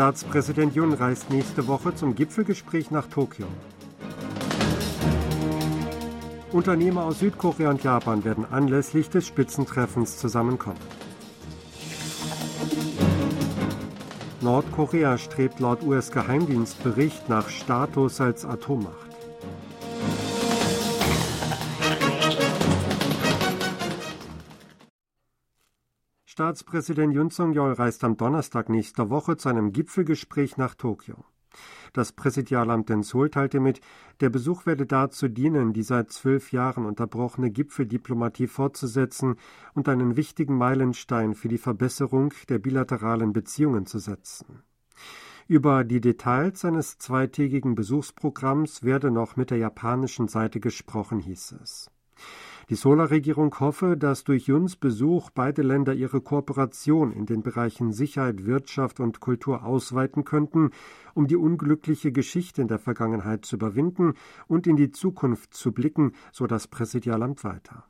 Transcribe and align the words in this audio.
Staatspräsident 0.00 0.74
Jun 0.74 0.94
reist 0.94 1.28
nächste 1.28 1.66
Woche 1.66 1.94
zum 1.94 2.14
Gipfelgespräch 2.14 2.90
nach 2.90 3.06
Tokio. 3.08 3.46
Unternehmer 6.52 7.04
aus 7.04 7.18
Südkorea 7.18 7.68
und 7.68 7.84
Japan 7.84 8.24
werden 8.24 8.46
anlässlich 8.50 9.10
des 9.10 9.26
Spitzentreffens 9.26 10.16
zusammenkommen. 10.16 10.80
Nordkorea 14.40 15.18
strebt 15.18 15.60
laut 15.60 15.82
US-Geheimdienstbericht 15.82 17.28
nach 17.28 17.50
Status 17.50 18.22
als 18.22 18.46
Atommacht. 18.46 19.09
Staatspräsident 26.40 27.12
Yun 27.12 27.30
Song-yeol 27.30 27.74
reist 27.74 28.02
am 28.02 28.16
Donnerstag 28.16 28.70
nächster 28.70 29.10
Woche 29.10 29.36
zu 29.36 29.50
einem 29.50 29.72
Gipfelgespräch 29.72 30.56
nach 30.56 30.74
Tokio. 30.74 31.26
Das 31.92 32.12
Präsidialamt 32.12 32.88
in 32.88 33.02
Seoul 33.02 33.28
teilte 33.28 33.60
mit, 33.60 33.82
der 34.20 34.30
Besuch 34.30 34.64
werde 34.64 34.86
dazu 34.86 35.28
dienen, 35.28 35.74
die 35.74 35.82
seit 35.82 36.10
zwölf 36.12 36.50
Jahren 36.50 36.86
unterbrochene 36.86 37.50
Gipfeldiplomatie 37.50 38.46
fortzusetzen 38.46 39.36
und 39.74 39.86
einen 39.86 40.16
wichtigen 40.16 40.56
Meilenstein 40.56 41.34
für 41.34 41.48
die 41.48 41.58
Verbesserung 41.58 42.32
der 42.48 42.58
bilateralen 42.58 43.34
Beziehungen 43.34 43.84
zu 43.84 43.98
setzen. 43.98 44.62
Über 45.46 45.84
die 45.84 46.00
Details 46.00 46.60
seines 46.60 46.96
zweitägigen 46.96 47.74
Besuchsprogramms 47.74 48.82
werde 48.82 49.10
noch 49.10 49.36
mit 49.36 49.50
der 49.50 49.58
japanischen 49.58 50.26
Seite 50.26 50.58
gesprochen, 50.58 51.20
hieß 51.20 51.56
es. 51.62 51.90
Die 52.70 52.76
Sola-Regierung 52.76 53.58
hoffe, 53.58 53.96
dass 53.96 54.22
durch 54.22 54.46
Juns 54.46 54.76
Besuch 54.76 55.30
beide 55.30 55.62
Länder 55.62 55.92
ihre 55.92 56.20
Kooperation 56.20 57.10
in 57.10 57.26
den 57.26 57.42
Bereichen 57.42 57.92
Sicherheit, 57.92 58.46
Wirtschaft 58.46 59.00
und 59.00 59.18
Kultur 59.18 59.64
ausweiten 59.64 60.24
könnten, 60.24 60.70
um 61.12 61.26
die 61.26 61.34
unglückliche 61.34 62.12
Geschichte 62.12 62.62
in 62.62 62.68
der 62.68 62.78
Vergangenheit 62.78 63.44
zu 63.44 63.56
überwinden 63.56 64.14
und 64.46 64.68
in 64.68 64.76
die 64.76 64.92
Zukunft 64.92 65.52
zu 65.52 65.72
blicken, 65.72 66.12
so 66.30 66.46
das 66.46 66.68
Präsidialamt 66.68 67.42
weiter. 67.42 67.86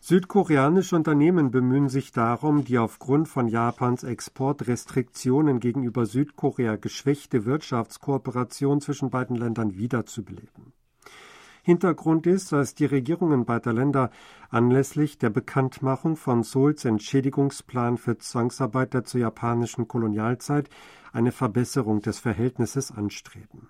Südkoreanische 0.00 0.94
Unternehmen 0.94 1.50
bemühen 1.50 1.88
sich 1.88 2.12
darum, 2.12 2.66
die 2.66 2.76
aufgrund 2.76 3.28
von 3.28 3.48
Japans 3.48 4.04
Exportrestriktionen 4.04 5.58
gegenüber 5.58 6.04
Südkorea 6.04 6.76
geschwächte 6.76 7.46
Wirtschaftskooperation 7.46 8.82
zwischen 8.82 9.08
beiden 9.08 9.36
Ländern 9.36 9.78
wiederzubeleben. 9.78 10.75
Hintergrund 11.66 12.28
ist, 12.28 12.52
dass 12.52 12.76
die 12.76 12.84
Regierungen 12.84 13.44
beider 13.44 13.72
Länder 13.72 14.12
anlässlich 14.50 15.18
der 15.18 15.30
Bekanntmachung 15.30 16.14
von 16.14 16.44
Seouls 16.44 16.84
Entschädigungsplan 16.84 17.96
für 17.96 18.18
Zwangsarbeiter 18.18 19.02
zur 19.02 19.22
japanischen 19.22 19.88
Kolonialzeit 19.88 20.70
eine 21.12 21.32
Verbesserung 21.32 22.02
des 22.02 22.20
Verhältnisses 22.20 22.92
anstreben. 22.92 23.68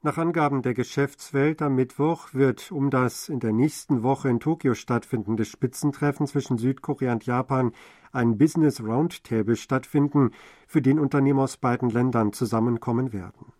Nach 0.00 0.16
Angaben 0.16 0.62
der 0.62 0.72
Geschäftswelt 0.72 1.60
am 1.60 1.74
Mittwoch 1.74 2.32
wird 2.32 2.72
um 2.72 2.88
das 2.88 3.28
in 3.28 3.40
der 3.40 3.52
nächsten 3.52 4.02
Woche 4.02 4.30
in 4.30 4.40
Tokio 4.40 4.72
stattfindende 4.72 5.44
Spitzentreffen 5.44 6.26
zwischen 6.26 6.56
Südkorea 6.56 7.12
und 7.12 7.26
Japan 7.26 7.72
ein 8.10 8.38
Business 8.38 8.80
Roundtable 8.80 9.56
stattfinden, 9.56 10.30
für 10.66 10.80
den 10.80 10.98
Unternehmen 10.98 11.40
aus 11.40 11.58
beiden 11.58 11.90
Ländern 11.90 12.32
zusammenkommen 12.32 13.12
werden. 13.12 13.52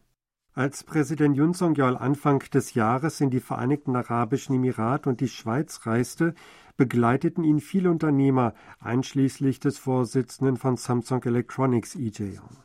Als 0.56 0.84
Präsident 0.84 1.36
Yun 1.36 1.52
Song-yeol 1.52 1.96
Anfang 1.96 2.38
des 2.38 2.74
Jahres 2.74 3.20
in 3.20 3.30
die 3.30 3.40
Vereinigten 3.40 3.96
Arabischen 3.96 4.54
Emirate 4.54 5.08
und 5.08 5.20
die 5.20 5.26
Schweiz 5.26 5.84
reiste, 5.84 6.32
begleiteten 6.76 7.42
ihn 7.42 7.58
viele 7.58 7.90
Unternehmer, 7.90 8.54
einschließlich 8.78 9.58
des 9.58 9.78
Vorsitzenden 9.78 10.56
von 10.56 10.76
Samsung 10.76 11.24
Electronics 11.24 11.96
E.J. 11.96 12.38
Young. 12.38 12.56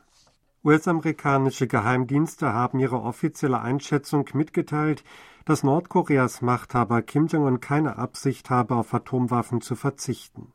US-amerikanische 0.63 1.65
Geheimdienste 1.65 2.53
haben 2.53 2.77
ihre 2.77 3.01
offizielle 3.01 3.59
Einschätzung 3.59 4.29
mitgeteilt, 4.33 5.03
dass 5.45 5.63
Nordkoreas 5.63 6.43
Machthaber 6.43 7.01
Kim 7.01 7.25
Jong-un 7.25 7.59
keine 7.59 7.97
Absicht 7.97 8.51
habe, 8.51 8.75
auf 8.75 8.93
Atomwaffen 8.93 9.61
zu 9.61 9.75
verzichten. 9.75 10.53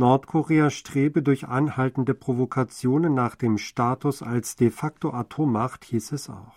Nordkorea 0.00 0.70
strebe 0.70 1.22
durch 1.22 1.46
anhaltende 1.46 2.14
Provokationen 2.14 3.12
nach 3.12 3.36
dem 3.36 3.58
Status 3.58 4.22
als 4.22 4.56
de 4.56 4.70
facto 4.70 5.12
Atommacht, 5.12 5.84
hieß 5.84 6.12
es 6.12 6.30
auch. 6.30 6.54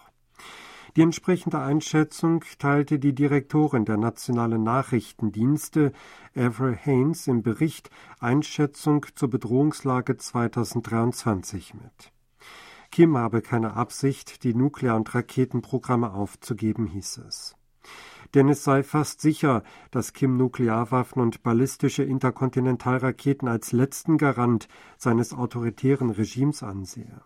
Die 0.95 1.01
entsprechende 1.01 1.59
Einschätzung 1.59 2.45
teilte 2.57 2.99
die 2.99 3.13
Direktorin 3.13 3.83
der 3.83 3.97
nationalen 3.97 4.63
Nachrichtendienste 4.63 5.91
Avril 6.33 6.77
Haines 6.85 7.27
im 7.27 7.43
Bericht 7.43 7.89
Einschätzung 8.21 9.05
zur 9.13 9.29
Bedrohungslage 9.29 10.15
2023 10.15 11.73
mit. 11.73 12.13
Kim 12.91 13.17
habe 13.17 13.41
keine 13.41 13.73
Absicht, 13.73 14.45
die 14.45 14.53
Nuklear- 14.53 14.95
und 14.95 15.13
Raketenprogramme 15.13 16.13
aufzugeben, 16.13 16.87
hieß 16.87 17.17
es 17.27 17.57
denn 18.33 18.49
es 18.49 18.63
sei 18.63 18.83
fast 18.83 19.21
sicher, 19.21 19.63
dass 19.91 20.13
Kim 20.13 20.37
Nuklearwaffen 20.37 21.21
und 21.21 21.43
ballistische 21.43 22.03
Interkontinentalraketen 22.03 23.47
als 23.47 23.71
letzten 23.71 24.17
Garant 24.17 24.67
seines 24.97 25.33
autoritären 25.33 26.09
Regimes 26.09 26.63
ansehe. 26.63 27.21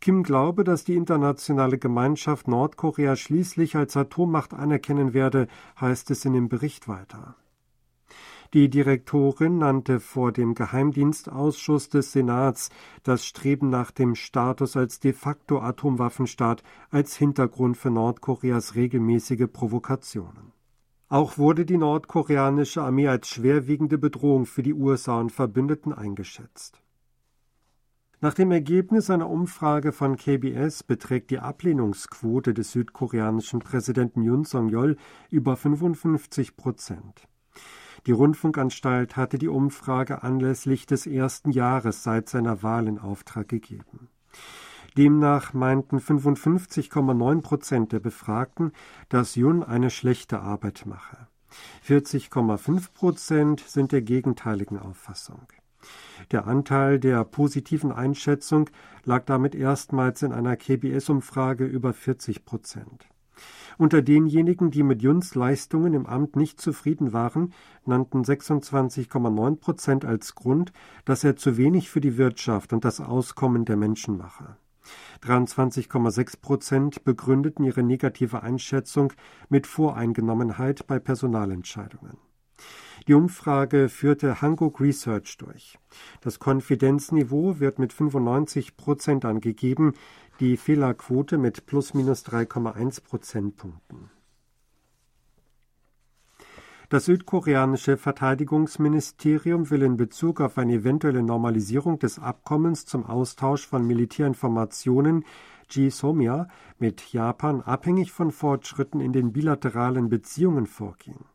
Kim 0.00 0.22
glaube, 0.22 0.62
dass 0.64 0.84
die 0.84 0.94
internationale 0.94 1.78
Gemeinschaft 1.78 2.46
Nordkorea 2.46 3.16
schließlich 3.16 3.74
als 3.74 3.96
Atommacht 3.96 4.54
anerkennen 4.54 5.12
werde, 5.12 5.48
heißt 5.80 6.10
es 6.10 6.24
in 6.24 6.34
dem 6.34 6.48
Bericht 6.48 6.86
weiter. 6.86 7.34
Die 8.54 8.70
Direktorin 8.70 9.58
nannte 9.58 10.00
vor 10.00 10.32
dem 10.32 10.54
Geheimdienstausschuss 10.54 11.90
des 11.90 12.12
Senats 12.12 12.70
das 13.02 13.26
Streben 13.26 13.68
nach 13.68 13.90
dem 13.90 14.14
Status 14.14 14.74
als 14.74 15.00
de 15.00 15.12
facto 15.12 15.60
Atomwaffenstaat 15.60 16.62
als 16.90 17.14
Hintergrund 17.14 17.76
für 17.76 17.90
Nordkoreas 17.90 18.74
regelmäßige 18.74 19.48
Provokationen. 19.52 20.52
Auch 21.10 21.36
wurde 21.36 21.66
die 21.66 21.76
nordkoreanische 21.76 22.80
Armee 22.80 23.08
als 23.08 23.28
schwerwiegende 23.28 23.98
Bedrohung 23.98 24.46
für 24.46 24.62
die 24.62 24.74
USA 24.74 25.20
und 25.20 25.30
Verbündeten 25.30 25.92
eingeschätzt. 25.92 26.80
Nach 28.20 28.32
dem 28.32 28.50
Ergebnis 28.50 29.10
einer 29.10 29.28
Umfrage 29.28 29.92
von 29.92 30.16
KBS 30.16 30.84
beträgt 30.84 31.30
die 31.30 31.38
Ablehnungsquote 31.38 32.54
des 32.54 32.72
südkoreanischen 32.72 33.60
Präsidenten 33.60 34.22
Yoon 34.22 34.46
Song-yeol 34.46 34.96
über 35.30 35.54
55 35.54 36.56
Prozent. 36.56 37.28
Die 38.06 38.12
Rundfunkanstalt 38.12 39.16
hatte 39.16 39.38
die 39.38 39.48
Umfrage 39.48 40.22
anlässlich 40.22 40.86
des 40.86 41.06
ersten 41.06 41.50
Jahres 41.50 42.02
seit 42.02 42.28
seiner 42.28 42.62
Wahl 42.62 42.86
in 42.88 42.98
Auftrag 42.98 43.48
gegeben. 43.48 44.08
Demnach 44.96 45.52
meinten 45.52 45.98
55,9 45.98 47.42
Prozent 47.42 47.92
der 47.92 48.00
Befragten, 48.00 48.72
dass 49.08 49.34
Jun 49.36 49.62
eine 49.62 49.90
schlechte 49.90 50.40
Arbeit 50.40 50.86
mache. 50.86 51.28
40,5 51.86 52.92
Prozent 52.92 53.60
sind 53.60 53.92
der 53.92 54.02
gegenteiligen 54.02 54.78
Auffassung. 54.78 55.46
Der 56.32 56.46
Anteil 56.46 56.98
der 56.98 57.24
positiven 57.24 57.92
Einschätzung 57.92 58.68
lag 59.04 59.24
damit 59.24 59.54
erstmals 59.54 60.22
in 60.22 60.32
einer 60.32 60.56
KBS-Umfrage 60.56 61.64
über 61.64 61.92
40 61.92 62.44
Prozent. 62.44 63.06
Unter 63.78 64.02
denjenigen, 64.02 64.72
die 64.72 64.82
mit 64.82 65.02
Juns 65.02 65.36
Leistungen 65.36 65.94
im 65.94 66.06
Amt 66.06 66.34
nicht 66.34 66.60
zufrieden 66.60 67.12
waren, 67.12 67.52
nannten 67.86 68.22
26,9 68.22 69.56
Prozent 69.56 70.04
als 70.04 70.34
Grund, 70.34 70.72
dass 71.04 71.22
er 71.22 71.36
zu 71.36 71.56
wenig 71.56 71.88
für 71.88 72.00
die 72.00 72.18
Wirtschaft 72.18 72.72
und 72.72 72.84
das 72.84 73.00
Auskommen 73.00 73.64
der 73.64 73.76
Menschen 73.76 74.18
mache. 74.18 74.56
23,6 75.22 76.40
Prozent 76.40 77.04
begründeten 77.04 77.64
ihre 77.64 77.84
negative 77.84 78.42
Einschätzung 78.42 79.12
mit 79.48 79.68
Voreingenommenheit 79.68 80.88
bei 80.88 80.98
Personalentscheidungen. 80.98 82.18
Die 83.06 83.14
Umfrage 83.14 83.88
führte 83.88 84.42
Hanguk 84.42 84.80
Research 84.80 85.38
durch. 85.38 85.78
Das 86.20 86.38
Konfidenzniveau 86.38 87.60
wird 87.60 87.78
mit 87.78 87.92
95 87.92 88.76
Prozent 88.76 89.24
angegeben, 89.24 89.94
die 90.40 90.56
Fehlerquote 90.56 91.38
mit 91.38 91.66
plus 91.66 91.94
minus 91.94 92.24
3,1 92.26 93.02
Prozentpunkten. 93.02 94.10
Das 96.90 97.04
südkoreanische 97.04 97.98
Verteidigungsministerium 97.98 99.68
will 99.68 99.82
in 99.82 99.98
Bezug 99.98 100.40
auf 100.40 100.56
eine 100.56 100.72
eventuelle 100.72 101.22
Normalisierung 101.22 101.98
des 101.98 102.18
Abkommens 102.18 102.86
zum 102.86 103.04
Austausch 103.04 103.66
von 103.66 103.86
Militärinformationen 103.86 105.26
GSOMIA 105.68 106.48
mit 106.78 107.12
Japan 107.12 107.60
abhängig 107.60 108.12
von 108.12 108.32
Fortschritten 108.32 109.00
in 109.00 109.12
den 109.12 109.32
bilateralen 109.32 110.08
Beziehungen 110.08 110.66
vorgehen. 110.66 111.26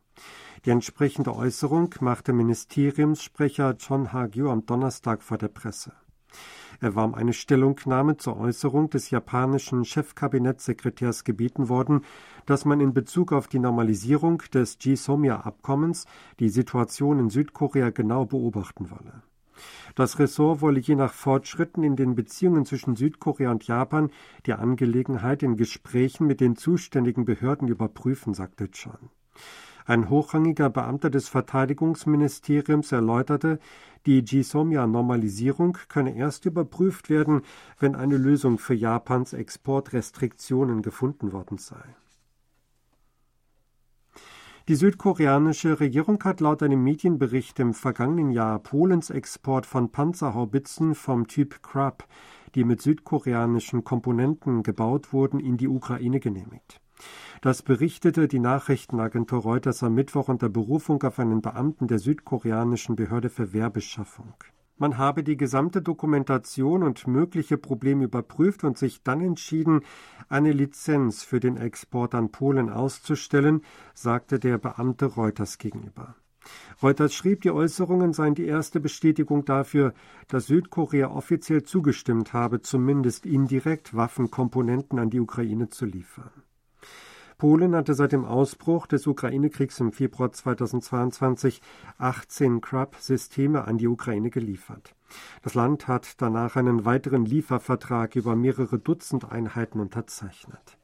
Die 0.64 0.70
entsprechende 0.70 1.36
Äußerung 1.36 1.94
machte 2.00 2.32
Ministeriumssprecher 2.32 3.76
John 3.78 4.12
Hagyu 4.12 4.48
am 4.48 4.66
Donnerstag 4.66 5.22
vor 5.22 5.38
der 5.38 5.48
Presse. 5.48 5.92
Er 6.84 6.94
war 6.94 7.06
um 7.06 7.14
eine 7.14 7.32
Stellungnahme 7.32 8.18
zur 8.18 8.36
Äußerung 8.36 8.90
des 8.90 9.08
japanischen 9.08 9.86
Chefkabinettssekretärs 9.86 11.24
gebeten 11.24 11.70
worden, 11.70 12.02
dass 12.44 12.66
man 12.66 12.78
in 12.78 12.92
Bezug 12.92 13.32
auf 13.32 13.48
die 13.48 13.58
Normalisierung 13.58 14.42
des 14.52 14.78
GSOMIA-Abkommens 14.78 16.04
die 16.40 16.50
Situation 16.50 17.20
in 17.20 17.30
Südkorea 17.30 17.88
genau 17.88 18.26
beobachten 18.26 18.90
wolle. 18.90 19.22
Das 19.94 20.18
Ressort 20.18 20.60
wolle 20.60 20.78
je 20.78 20.94
nach 20.94 21.14
Fortschritten 21.14 21.84
in 21.84 21.96
den 21.96 22.14
Beziehungen 22.14 22.66
zwischen 22.66 22.96
Südkorea 22.96 23.50
und 23.50 23.66
Japan 23.66 24.10
die 24.44 24.52
Angelegenheit 24.52 25.42
in 25.42 25.56
Gesprächen 25.56 26.26
mit 26.26 26.42
den 26.42 26.54
zuständigen 26.54 27.24
Behörden 27.24 27.66
überprüfen, 27.66 28.34
sagte 28.34 28.70
Chan. 28.70 29.08
Ein 29.86 30.08
hochrangiger 30.08 30.70
Beamter 30.70 31.10
des 31.10 31.28
Verteidigungsministeriums 31.28 32.90
erläuterte, 32.92 33.58
die 34.06 34.24
GSOMIA-Normalisierung 34.24 35.76
könne 35.88 36.16
erst 36.16 36.46
überprüft 36.46 37.10
werden, 37.10 37.42
wenn 37.78 37.94
eine 37.94 38.16
Lösung 38.16 38.58
für 38.58 38.74
Japans 38.74 39.34
Exportrestriktionen 39.34 40.80
gefunden 40.80 41.32
worden 41.32 41.58
sei. 41.58 41.82
Die 44.68 44.76
südkoreanische 44.76 45.78
Regierung 45.78 46.24
hat 46.24 46.40
laut 46.40 46.62
einem 46.62 46.82
Medienbericht 46.82 47.60
im 47.60 47.74
vergangenen 47.74 48.30
Jahr 48.30 48.58
Polens 48.60 49.10
Export 49.10 49.66
von 49.66 49.92
Panzerhaubitzen 49.92 50.94
vom 50.94 51.26
Typ 51.26 51.62
Krab, 51.62 52.08
die 52.54 52.64
mit 52.64 52.80
südkoreanischen 52.80 53.84
Komponenten 53.84 54.62
gebaut 54.62 55.12
wurden, 55.12 55.38
in 55.38 55.58
die 55.58 55.68
Ukraine 55.68 56.18
genehmigt. 56.18 56.80
Das 57.40 57.62
berichtete 57.62 58.28
die 58.28 58.38
Nachrichtenagentur 58.38 59.42
Reuters 59.42 59.82
am 59.82 59.94
Mittwoch 59.94 60.28
unter 60.28 60.48
Berufung 60.48 61.02
auf 61.02 61.18
einen 61.18 61.42
Beamten 61.42 61.88
der 61.88 61.98
südkoreanischen 61.98 62.96
Behörde 62.96 63.28
für 63.28 63.52
Werbeschaffung. 63.52 64.34
Man 64.76 64.98
habe 64.98 65.22
die 65.22 65.36
gesamte 65.36 65.82
Dokumentation 65.82 66.82
und 66.82 67.06
mögliche 67.06 67.58
Probleme 67.58 68.04
überprüft 68.04 68.64
und 68.64 68.76
sich 68.76 69.02
dann 69.04 69.20
entschieden, 69.20 69.82
eine 70.28 70.52
Lizenz 70.52 71.22
für 71.22 71.38
den 71.38 71.56
Export 71.56 72.14
an 72.14 72.32
Polen 72.32 72.70
auszustellen, 72.70 73.62
sagte 73.94 74.40
der 74.40 74.58
Beamte 74.58 75.06
Reuters 75.06 75.58
gegenüber. 75.58 76.16
Reuters 76.82 77.14
schrieb, 77.14 77.42
die 77.42 77.50
Äußerungen 77.50 78.12
seien 78.12 78.34
die 78.34 78.46
erste 78.46 78.80
Bestätigung 78.80 79.44
dafür, 79.44 79.94
dass 80.28 80.46
Südkorea 80.46 81.08
offiziell 81.08 81.62
zugestimmt 81.62 82.32
habe, 82.32 82.60
zumindest 82.60 83.26
indirekt 83.26 83.94
Waffenkomponenten 83.94 84.98
an 84.98 85.10
die 85.10 85.20
Ukraine 85.20 85.68
zu 85.68 85.86
liefern. 85.86 86.43
Polen 87.38 87.74
hatte 87.74 87.94
seit 87.94 88.12
dem 88.12 88.24
Ausbruch 88.24 88.86
des 88.86 89.06
Ukraine-Kriegs 89.06 89.80
im 89.80 89.92
Februar 89.92 90.32
2022 90.32 91.60
18 91.98 92.60
Crab-Systeme 92.60 93.64
an 93.66 93.78
die 93.78 93.88
Ukraine 93.88 94.30
geliefert. 94.30 94.94
Das 95.42 95.54
Land 95.54 95.88
hat 95.88 96.20
danach 96.22 96.56
einen 96.56 96.84
weiteren 96.84 97.24
Liefervertrag 97.24 98.16
über 98.16 98.36
mehrere 98.36 98.78
Dutzend 98.78 99.30
Einheiten 99.30 99.80
unterzeichnet. 99.80 100.78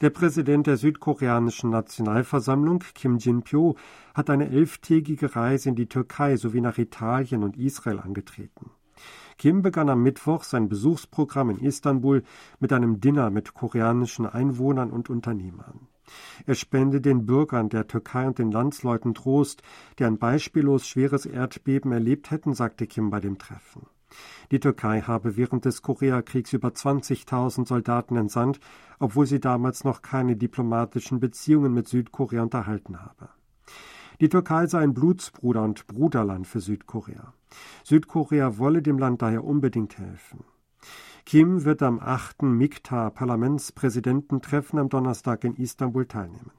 Der 0.00 0.10
Präsident 0.10 0.66
der 0.66 0.76
südkoreanischen 0.76 1.70
Nationalversammlung, 1.70 2.82
Kim 2.94 3.18
Jin-pyo, 3.18 3.76
hat 4.12 4.28
eine 4.28 4.50
elftägige 4.50 5.34
Reise 5.34 5.70
in 5.70 5.76
die 5.76 5.88
Türkei 5.88 6.36
sowie 6.36 6.60
nach 6.60 6.78
Italien 6.78 7.42
und 7.42 7.56
Israel 7.56 8.00
angetreten. 8.00 8.70
Kim 9.38 9.62
begann 9.62 9.88
am 9.88 10.02
Mittwoch 10.02 10.44
sein 10.44 10.68
Besuchsprogramm 10.68 11.50
in 11.50 11.58
Istanbul 11.58 12.22
mit 12.60 12.72
einem 12.72 13.00
Dinner 13.00 13.30
mit 13.30 13.54
koreanischen 13.54 14.26
Einwohnern 14.26 14.90
und 14.90 15.10
Unternehmern. 15.10 15.88
Er 16.46 16.54
spende 16.54 17.00
den 17.00 17.26
Bürgern 17.26 17.68
der 17.68 17.86
Türkei 17.86 18.26
und 18.26 18.38
den 18.38 18.50
Landsleuten 18.50 19.14
Trost, 19.14 19.62
die 19.98 20.04
ein 20.04 20.18
beispiellos 20.18 20.86
schweres 20.86 21.26
Erdbeben 21.26 21.92
erlebt 21.92 22.30
hätten, 22.30 22.54
sagte 22.54 22.86
Kim 22.86 23.10
bei 23.10 23.20
dem 23.20 23.38
Treffen. 23.38 23.86
Die 24.50 24.60
Türkei 24.60 25.00
habe 25.00 25.36
während 25.36 25.64
des 25.64 25.82
Koreakriegs 25.82 26.52
über 26.52 26.68
20.000 26.68 27.66
Soldaten 27.66 28.16
entsandt, 28.16 28.60
obwohl 28.98 29.26
sie 29.26 29.40
damals 29.40 29.84
noch 29.84 30.02
keine 30.02 30.36
diplomatischen 30.36 31.18
Beziehungen 31.20 31.72
mit 31.72 31.88
Südkorea 31.88 32.42
unterhalten 32.42 33.00
habe. 33.00 33.30
Die 34.20 34.28
Türkei 34.28 34.66
sei 34.66 34.80
ein 34.80 34.92
Blutsbruder 34.94 35.62
und 35.62 35.86
Bruderland 35.86 36.46
für 36.46 36.60
Südkorea. 36.60 37.32
Südkorea 37.82 38.58
wolle 38.58 38.82
dem 38.82 38.98
Land 38.98 39.22
daher 39.22 39.44
unbedingt 39.44 39.96
helfen. 39.98 40.44
Kim 41.26 41.64
wird 41.64 41.82
am 41.82 42.00
8. 42.00 42.42
MIKTA-Parlamentspräsidententreffen 42.42 44.78
am 44.78 44.90
Donnerstag 44.90 45.44
in 45.44 45.56
Istanbul 45.56 46.04
teilnehmen. 46.06 46.50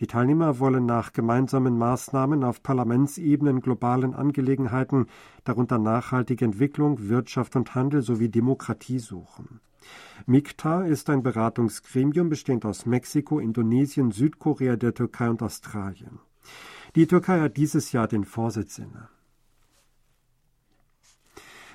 Die 0.00 0.06
Teilnehmer 0.06 0.60
wollen 0.60 0.86
nach 0.86 1.12
gemeinsamen 1.12 1.76
Maßnahmen 1.76 2.44
auf 2.44 2.62
Parlamentsebene 2.62 3.50
in 3.50 3.60
globalen 3.60 4.14
Angelegenheiten, 4.14 5.06
darunter 5.44 5.78
nachhaltige 5.78 6.44
Entwicklung, 6.44 7.08
Wirtschaft 7.08 7.56
und 7.56 7.74
Handel 7.74 8.02
sowie 8.02 8.28
Demokratie 8.28 9.00
suchen. 9.00 9.60
MIKTA 10.26 10.84
ist 10.84 11.10
ein 11.10 11.22
Beratungsgremium 11.22 12.28
bestehend 12.28 12.64
aus 12.64 12.86
Mexiko, 12.86 13.40
Indonesien, 13.40 14.10
Südkorea, 14.10 14.76
der 14.76 14.94
Türkei 14.94 15.28
und 15.28 15.42
Australien. 15.42 16.20
Die 16.98 17.06
Türkei 17.06 17.38
hat 17.38 17.56
dieses 17.56 17.92
Jahr 17.92 18.08
den 18.08 18.24
Vorsitz 18.24 18.76
inne. 18.76 19.08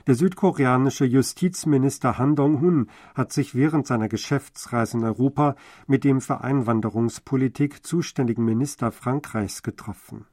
Der 0.06 0.16
südkoreanische 0.16 1.06
Justizminister 1.06 2.18
Han 2.18 2.36
Dong-hun 2.36 2.90
hat 3.16 3.32
sich 3.32 3.56
während 3.56 3.88
seiner 3.88 4.10
Geschäftsreise 4.10 4.98
in 4.98 5.06
Europa 5.06 5.56
mit 5.88 6.04
dem 6.04 6.20
für 6.20 6.42
Einwanderungspolitik 6.42 7.86
zuständigen 7.86 8.44
Minister 8.44 8.92
Frankreichs 8.92 9.64
getroffen. 9.64 10.26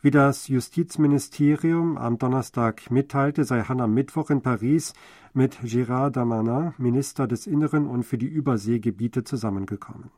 Wie 0.00 0.10
das 0.10 0.48
Justizministerium 0.48 1.96
am 1.96 2.18
Donnerstag 2.18 2.90
mitteilte, 2.90 3.44
sei 3.44 3.62
Han 3.62 3.80
am 3.80 3.94
Mittwoch 3.94 4.30
in 4.30 4.42
Paris 4.42 4.94
mit 5.32 5.60
Gérard 5.60 6.10
Damanin, 6.10 6.74
Minister 6.76 7.28
des 7.28 7.46
Inneren 7.46 7.86
und 7.86 8.02
für 8.02 8.18
die 8.18 8.26
Überseegebiete, 8.26 9.22
zusammengekommen. 9.22 10.10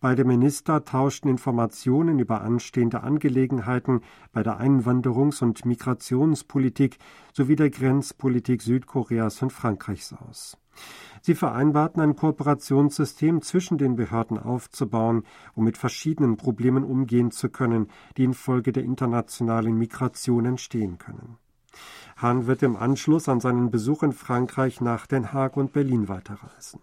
Beide 0.00 0.24
Minister 0.24 0.84
tauschten 0.84 1.28
Informationen 1.28 2.20
über 2.20 2.42
anstehende 2.42 3.02
Angelegenheiten 3.02 4.02
bei 4.32 4.44
der 4.44 4.60
Einwanderungs- 4.60 5.42
und 5.42 5.64
Migrationspolitik 5.64 6.98
sowie 7.32 7.56
der 7.56 7.70
Grenzpolitik 7.70 8.62
Südkoreas 8.62 9.42
und 9.42 9.52
Frankreichs 9.52 10.12
aus. 10.12 10.56
Sie 11.20 11.34
vereinbarten 11.34 12.00
ein 12.00 12.14
Kooperationssystem 12.14 13.42
zwischen 13.42 13.76
den 13.76 13.96
Behörden 13.96 14.38
aufzubauen, 14.38 15.24
um 15.54 15.64
mit 15.64 15.76
verschiedenen 15.76 16.36
Problemen 16.36 16.84
umgehen 16.84 17.32
zu 17.32 17.48
können, 17.48 17.88
die 18.16 18.22
infolge 18.22 18.70
der 18.70 18.84
internationalen 18.84 19.76
Migration 19.76 20.44
entstehen 20.44 20.98
können. 20.98 21.38
Hahn 22.16 22.46
wird 22.46 22.62
im 22.62 22.76
Anschluss 22.76 23.28
an 23.28 23.40
seinen 23.40 23.72
Besuch 23.72 24.04
in 24.04 24.12
Frankreich 24.12 24.80
nach 24.80 25.08
Den 25.08 25.32
Haag 25.32 25.56
und 25.56 25.72
Berlin 25.72 26.08
weiterreisen. 26.08 26.80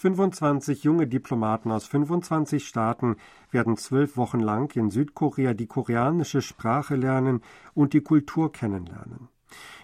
25 0.00 0.82
junge 0.82 1.06
Diplomaten 1.06 1.70
aus 1.70 1.84
25 1.84 2.66
Staaten 2.66 3.16
werden 3.50 3.76
zwölf 3.76 4.16
Wochen 4.16 4.40
lang 4.40 4.74
in 4.74 4.90
Südkorea 4.90 5.52
die 5.52 5.66
koreanische 5.66 6.40
Sprache 6.40 6.96
lernen 6.96 7.42
und 7.74 7.92
die 7.92 8.00
Kultur 8.00 8.50
kennenlernen. 8.50 9.28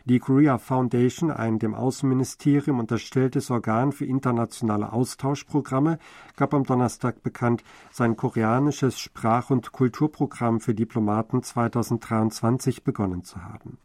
Die 0.06 0.18
Korea 0.18 0.56
Foundation, 0.56 1.30
ein 1.30 1.58
dem 1.58 1.74
Außenministerium 1.74 2.78
unterstelltes 2.78 3.50
Organ 3.50 3.92
für 3.92 4.06
internationale 4.06 4.90
Austauschprogramme, 4.90 5.98
gab 6.34 6.54
am 6.54 6.64
Donnerstag 6.64 7.22
bekannt, 7.22 7.62
sein 7.90 8.16
koreanisches 8.16 8.98
Sprach- 8.98 9.50
und 9.50 9.72
Kulturprogramm 9.72 10.60
für 10.60 10.74
Diplomaten 10.74 11.42
2023 11.42 12.84
begonnen 12.84 13.22
zu 13.22 13.44
haben. 13.44 13.76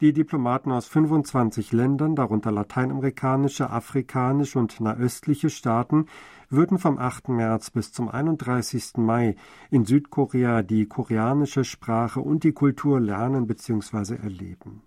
Die 0.00 0.14
Diplomaten 0.14 0.72
aus 0.72 0.86
25 0.86 1.72
Ländern, 1.72 2.16
darunter 2.16 2.50
lateinamerikanische, 2.50 3.68
afrikanische 3.68 4.58
und 4.58 4.80
nahöstliche 4.80 5.50
Staaten, 5.50 6.06
würden 6.48 6.78
vom 6.78 6.96
8. 6.96 7.28
März 7.28 7.70
bis 7.70 7.92
zum 7.92 8.08
31. 8.08 8.96
Mai 8.96 9.36
in 9.70 9.84
Südkorea 9.84 10.62
die 10.62 10.86
koreanische 10.86 11.64
Sprache 11.64 12.20
und 12.20 12.44
die 12.44 12.52
Kultur 12.52 12.98
lernen 12.98 13.46
bzw. 13.46 14.14
erleben. 14.16 14.80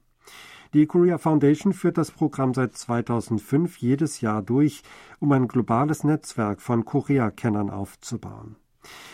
Die 0.74 0.88
Korea 0.88 1.20
Foundation 1.20 1.74
führt 1.74 2.00
das 2.00 2.10
Programm 2.10 2.55
seit 2.55 2.75
2005 2.75 3.77
jedes 3.77 4.22
Jahr 4.22 4.41
durch, 4.41 4.82
um 5.20 5.32
ein 5.32 5.48
globales 5.48 6.03
Netzwerk 6.03 6.60
von 6.60 6.86
Korea-Kennern 6.86 7.70
aufzubauen. 7.70 8.55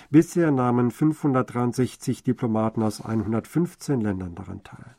Bisher 0.10 0.51
nahmen 0.51 0.91
563 0.91 2.24
Diplomaten 2.24 2.84
aus 2.84 3.01
115 3.01 4.00
Ländern 4.00 4.36
daran 4.36 4.63
teil. 4.63 4.96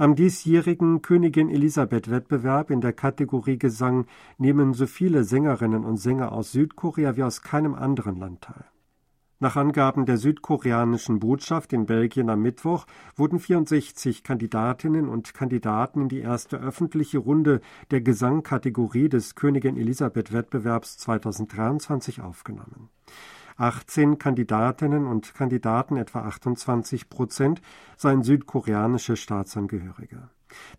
Am 0.00 0.14
diesjährigen 0.14 1.02
Königin 1.02 1.50
Elisabeth 1.50 2.10
Wettbewerb 2.10 2.70
in 2.70 2.80
der 2.80 2.94
Kategorie 2.94 3.58
Gesang 3.58 4.06
nehmen 4.38 4.72
so 4.72 4.86
viele 4.86 5.24
Sängerinnen 5.24 5.84
und 5.84 5.98
Sänger 5.98 6.32
aus 6.32 6.52
Südkorea 6.52 7.16
wie 7.16 7.22
aus 7.22 7.42
keinem 7.42 7.74
anderen 7.74 8.16
Land 8.16 8.40
teil. 8.40 8.64
Nach 9.40 9.56
Angaben 9.56 10.06
der 10.06 10.16
südkoreanischen 10.16 11.20
Botschaft 11.20 11.74
in 11.74 11.84
Belgien 11.84 12.30
am 12.30 12.40
Mittwoch 12.40 12.86
wurden 13.14 13.38
64 13.38 14.22
Kandidatinnen 14.22 15.06
und 15.06 15.34
Kandidaten 15.34 16.00
in 16.00 16.08
die 16.08 16.20
erste 16.20 16.56
öffentliche 16.56 17.18
Runde 17.18 17.60
der 17.90 18.00
Gesangkategorie 18.00 19.10
des 19.10 19.34
Königin 19.34 19.76
Elisabeth 19.76 20.32
Wettbewerbs 20.32 20.96
2023 20.96 22.22
aufgenommen. 22.22 22.88
18 23.60 24.18
Kandidatinnen 24.18 25.06
und 25.06 25.34
Kandidaten, 25.34 25.96
etwa 25.96 26.22
28 26.22 27.10
Prozent, 27.10 27.60
seien 27.96 28.22
südkoreanische 28.22 29.16
Staatsangehörige. 29.16 30.30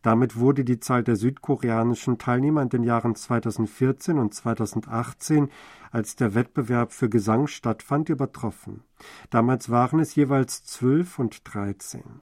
Damit 0.02 0.36
wurde 0.36 0.66
die 0.66 0.80
Zahl 0.80 1.04
der 1.04 1.16
südkoreanischen 1.16 2.18
Teilnehmer 2.18 2.64
in 2.64 2.70
den 2.70 2.84
Jahren 2.84 3.16
2014 3.16 4.18
und 4.18 4.34
2018, 4.34 5.50
als 5.92 6.16
der 6.16 6.34
Wettbewerb 6.34 6.92
für 6.92 7.08
Gesang 7.08 7.48
stattfand, 7.48 8.10
übertroffen. 8.10 8.84
Damals 9.30 9.70
waren 9.70 10.00
es 10.00 10.16
jeweils 10.16 10.64
zwölf 10.64 11.20
und 11.20 11.42
dreizehn. 11.44 12.22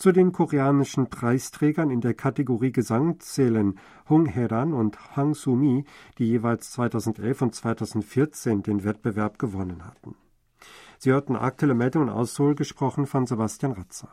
Zu 0.00 0.12
den 0.12 0.32
koreanischen 0.32 1.10
Preisträgern 1.10 1.90
in 1.90 2.00
der 2.00 2.14
Kategorie 2.14 2.72
Gesang 2.72 3.20
zählen 3.20 3.78
Hung 4.08 4.24
Heran 4.24 4.72
und 4.72 5.14
Hang 5.14 5.34
Soo-mi, 5.34 5.84
die 6.16 6.24
jeweils 6.24 6.70
2011 6.70 7.42
und 7.42 7.54
2014 7.54 8.62
den 8.62 8.82
Wettbewerb 8.82 9.38
gewonnen 9.38 9.84
hatten. 9.84 10.14
Sie 10.96 11.10
hörten 11.10 11.36
aktuelle 11.36 11.74
Meldungen 11.74 12.08
aus 12.08 12.34
Seoul, 12.34 12.54
gesprochen 12.54 13.06
von 13.06 13.26
Sebastian 13.26 13.72
Ratzer. 13.72 14.08